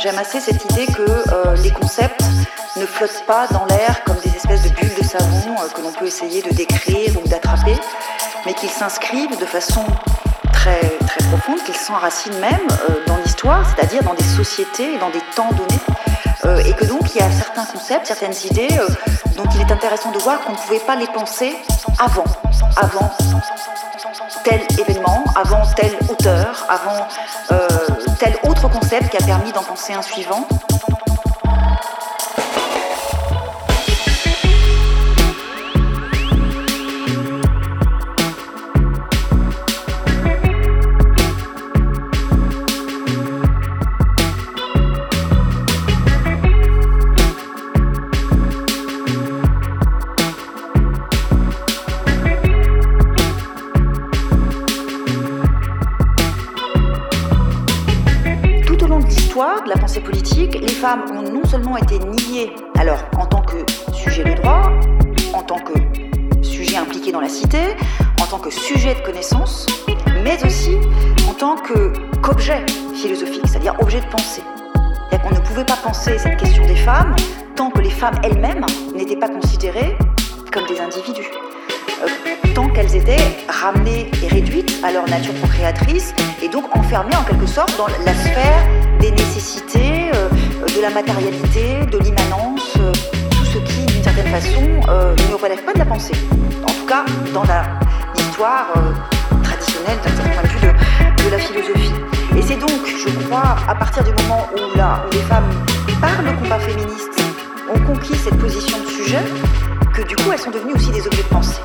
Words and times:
j'aime 0.00 0.18
assez 0.18 0.40
cette 0.40 0.64
idée 0.72 0.86
que 0.86 1.02
euh, 1.02 1.56
les 1.62 1.70
concepts 1.70 2.22
ne 2.76 2.86
flottent 2.86 3.24
pas 3.26 3.46
dans 3.48 3.66
l'air 3.66 4.02
comme 4.04 4.16
des 4.24 4.30
espèces 4.30 4.62
de 4.62 4.70
bulles 4.70 4.94
de 4.98 5.04
savon 5.04 5.54
euh, 5.58 5.68
que 5.74 5.82
l'on 5.82 5.92
peut 5.92 6.06
essayer 6.06 6.42
de 6.42 6.50
décrire 6.54 7.12
ou 7.22 7.28
d'attraper, 7.28 7.76
mais 8.46 8.54
qu'ils 8.54 8.70
s'inscrivent 8.70 9.38
de 9.38 9.44
façon 9.44 9.84
très, 10.52 10.80
très 11.06 11.24
profonde, 11.28 11.62
qu'ils 11.64 11.74
s'enracinent 11.74 12.38
même 12.38 12.66
euh, 12.88 12.94
dans 13.06 13.16
l'histoire, 13.18 13.66
c'est-à-dire 13.68 14.02
dans 14.02 14.14
des 14.14 14.24
sociétés 14.24 14.94
et 14.94 14.98
dans 14.98 15.10
des 15.10 15.22
temps 15.34 15.50
donnés. 15.50 16.64
et 16.66 16.72
que 16.72 16.86
donc 16.86 17.14
il 17.14 17.20
y 17.20 17.24
a 17.24 17.30
certains 17.30 17.66
concepts, 17.66 18.06
certaines 18.06 18.34
idées 18.50 18.74
dont 19.36 19.44
il 19.54 19.60
est 19.60 19.70
intéressant 19.70 20.10
de 20.10 20.18
voir 20.18 20.40
qu'on 20.40 20.52
ne 20.52 20.56
pouvait 20.56 20.80
pas 20.80 20.96
les 20.96 21.06
penser 21.08 21.54
avant, 21.98 22.24
avant 22.76 23.10
tel 24.44 24.60
événement, 24.78 25.22
avant 25.36 25.62
tel 25.76 25.92
auteur, 26.08 26.66
avant 26.68 27.06
tel 28.20 28.36
autre 28.46 28.68
concept 28.68 29.08
qui 29.08 29.16
a 29.16 29.24
permis 29.24 29.50
d'en 29.50 29.62
penser 29.62 29.94
un 29.94 30.02
suivant. 30.02 30.46
La 59.70 59.78
pensée 59.78 60.00
politique, 60.00 60.58
les 60.60 60.68
femmes 60.68 61.04
ont 61.16 61.22
non 61.22 61.44
seulement 61.44 61.76
été 61.76 62.00
niées, 62.00 62.52
alors 62.76 62.98
en 63.16 63.24
tant 63.24 63.40
que 63.40 63.58
sujet 63.92 64.24
de 64.24 64.34
droit, 64.34 64.72
en 65.32 65.42
tant 65.42 65.60
que 65.60 65.72
sujet 66.42 66.76
impliqué 66.76 67.12
dans 67.12 67.20
la 67.20 67.28
cité, 67.28 67.76
en 68.20 68.26
tant 68.26 68.40
que 68.40 68.50
sujet 68.50 68.96
de 68.96 69.00
connaissance, 69.00 69.68
mais 70.24 70.44
aussi 70.44 70.76
en 71.28 71.34
tant 71.34 71.54
qu'objet 71.54 72.66
philosophique, 72.94 73.42
c'est-à-dire 73.44 73.76
objet 73.80 74.00
de 74.00 74.06
pensée. 74.06 74.42
cest 75.08 75.22
qu'on 75.22 75.30
ne 75.30 75.40
pouvait 75.40 75.64
pas 75.64 75.76
penser 75.76 76.18
cette 76.18 76.36
question 76.36 76.66
des 76.66 76.74
femmes 76.74 77.14
tant 77.54 77.70
que 77.70 77.80
les 77.80 77.90
femmes 77.90 78.18
elles-mêmes 78.24 78.66
n'étaient 78.96 79.18
pas 79.18 79.28
considérées 79.28 79.96
comme 80.52 80.66
des 80.66 80.80
individus. 80.80 81.30
Euh, 82.02 82.08
tant 82.56 82.68
qu'elles 82.70 82.96
étaient 82.96 83.22
ramenées 83.48 84.10
et 84.24 84.26
réduites 84.26 84.80
à 84.82 84.90
leur 84.90 85.08
nature 85.08 85.34
procréatrice 85.34 86.12
et 86.42 86.48
donc 86.48 86.64
enfermées 86.76 87.14
en 87.14 87.22
quelque 87.22 87.46
sorte 87.46 87.76
dans 87.78 87.86
la 87.86 88.14
sphère 88.14 88.89
nécessités, 89.10 90.10
euh, 90.14 90.28
de 90.76 90.82
la 90.82 90.90
matérialité, 90.90 91.86
de 91.86 91.98
l'immanence, 91.98 92.74
euh, 92.78 92.92
tout 93.30 93.44
ce 93.44 93.58
qui, 93.58 93.86
d'une 93.86 94.02
certaine 94.02 94.28
façon, 94.28 94.62
euh, 94.88 95.14
ne 95.30 95.34
relève 95.34 95.62
pas 95.64 95.72
de 95.72 95.78
la 95.78 95.84
pensée. 95.84 96.14
En 96.62 96.72
tout 96.72 96.86
cas, 96.86 97.04
dans 97.32 97.44
l'histoire 98.14 98.72
traditionnelle, 99.42 99.98
d'un 100.04 100.16
certain 100.16 100.30
point 100.30 100.42
de 100.42 100.48
vue, 100.48 101.24
de, 101.24 101.30
la 101.30 101.38
philosophie. 101.38 101.92
Et 102.36 102.42
c'est 102.42 102.56
donc, 102.56 102.70
je 102.86 103.10
crois, 103.26 103.56
à 103.68 103.74
partir 103.74 104.02
du 104.04 104.10
moment 104.22 104.46
où, 104.52 104.76
là, 104.76 105.02
où 105.06 105.14
les 105.14 105.22
femmes, 105.22 105.50
par 106.00 106.22
le 106.22 106.32
combat 106.42 106.58
féministe, 106.58 107.22
ont 107.74 107.80
conquis 107.80 108.16
cette 108.16 108.38
position 108.38 108.78
de 108.78 108.86
sujet, 108.86 109.22
que 109.92 110.02
du 110.02 110.16
coup, 110.16 110.32
elles 110.32 110.38
sont 110.38 110.50
devenues 110.50 110.74
aussi 110.74 110.90
des 110.90 111.06
objets 111.06 111.22
de 111.22 111.28
pensée. 111.28 111.60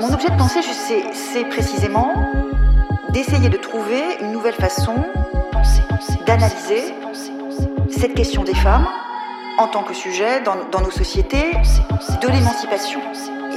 Mon 0.00 0.14
objet 0.14 0.30
de 0.30 0.36
pensée, 0.38 0.60
c'est 1.12 1.44
précisément 1.44 2.14
d'essayer 3.10 3.50
de 3.50 3.58
trouver 3.58 4.16
une 4.20 4.32
nouvelle 4.32 4.54
façon 4.54 4.94
d'analyser 6.26 6.94
cette 7.90 8.14
question 8.14 8.42
des 8.42 8.54
femmes 8.54 8.88
en 9.58 9.66
tant 9.68 9.82
que 9.82 9.92
sujet 9.92 10.40
dans, 10.40 10.56
dans 10.70 10.80
nos 10.80 10.90
sociétés 10.90 11.52
de 12.22 12.28
l'émancipation. 12.28 13.00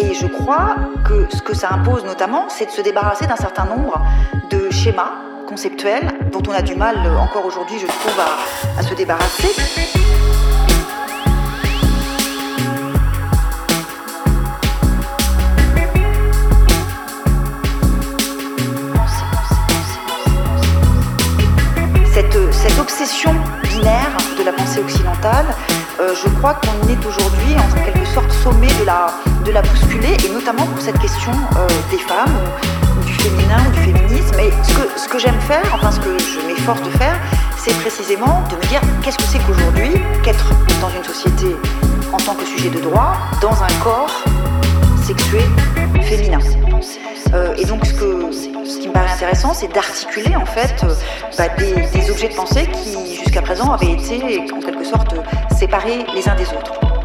Et 0.02 0.14
je 0.14 0.28
crois 0.28 0.76
que 1.06 1.28
ce 1.34 1.42
que 1.42 1.54
ça 1.54 1.70
impose 1.72 2.04
notamment, 2.04 2.50
c'est 2.50 2.66
de 2.66 2.72
se 2.72 2.82
débarrasser 2.82 3.28
d'un 3.28 3.38
certain 3.38 3.66
nombre 3.66 4.02
de 4.50 4.70
schémas 4.72 5.31
conceptuels 5.52 6.08
dont 6.32 6.42
on 6.48 6.54
a 6.54 6.62
du 6.62 6.76
mal 6.76 6.96
encore 7.20 7.46
aujourd'hui, 7.46 7.78
je 7.78 7.86
trouve, 7.86 8.18
à, 8.18 8.80
à 8.80 8.84
se 8.84 8.94
débarrasser. 8.94 9.50
Binaire 23.64 24.16
de 24.38 24.44
la 24.44 24.52
pensée 24.52 24.80
occidentale, 24.80 25.48
euh, 26.00 26.14
je 26.14 26.30
crois 26.30 26.54
qu'on 26.54 26.88
est 26.88 27.04
aujourd'hui 27.04 27.56
en 27.58 27.84
quelque 27.84 28.06
sorte 28.06 28.32
sommé 28.32 28.68
de 28.80 28.86
la, 28.86 29.08
de 29.44 29.52
la 29.52 29.64
bousculer, 29.64 30.16
et 30.24 30.30
notamment 30.30 30.66
pour 30.68 30.80
cette 30.80 31.00
question 31.00 31.32
euh, 31.58 31.68
des 31.90 31.98
femmes, 31.98 32.38
du 33.04 33.14
féminin, 33.14 33.58
du 33.74 33.80
féminisme. 33.80 34.40
Et 34.40 34.52
ce 34.64 34.74
que, 34.74 35.00
ce 35.00 35.08
que 35.08 35.18
j'aime 35.18 35.40
faire, 35.42 35.64
enfin 35.74 35.92
ce 35.92 36.00
que 36.00 36.16
je 36.20 36.46
m'efforce 36.46 36.84
de 36.84 36.92
faire, 36.92 37.18
c'est 37.58 37.74
précisément 37.80 38.44
de 38.52 38.56
me 38.58 38.62
dire 38.70 38.82
qu'est-ce 39.02 39.18
que 39.18 39.24
c'est 39.24 39.40
qu'aujourd'hui 39.40 39.94
qu'être 40.22 40.52
dans 40.80 40.90
une 40.90 41.04
société 41.04 41.56
en 42.14 42.18
tant 42.18 42.36
que 42.36 42.46
sujet 42.46 42.70
de 42.70 42.82
droit, 42.82 43.18
dans 43.42 43.64
un 43.64 43.74
corps 43.84 44.24
sexué 45.04 45.42
féminin. 46.02 46.40
Euh, 47.34 47.56
et 47.58 47.66
donc 47.66 47.86
ce, 47.86 47.94
que, 47.94 48.32
ce 48.32 48.80
qui 48.80 48.88
me 48.88 48.94
paraît 48.94 49.12
intéressant, 49.12 49.54
c'est 49.54 49.72
d'articuler 49.72 50.36
en 50.36 50.46
fait 50.46 50.84
euh, 50.84 50.94
bah, 51.38 51.46
des, 51.58 51.74
des 51.98 52.12
objets 52.12 52.30
de 52.30 52.36
pensée 52.36 52.68
qui 52.68 53.16
jusqu'à 53.16 53.42
présent 53.42 53.72
avaient 53.72 53.94
été 53.94 54.44
en 54.52 54.60
quelque 54.60 54.84
sorte 54.84 55.16
séparés 55.58 56.06
les 56.14 56.28
uns 56.28 56.36
des 56.36 56.48
autres. 56.50 57.01